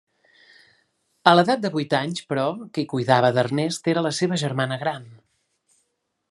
[1.31, 2.45] A l'edat de vuit anys, però,
[2.77, 5.07] qui cuidava d'Ernest era la seva germana gran.